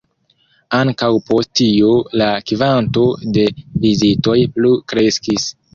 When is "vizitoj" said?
3.87-4.41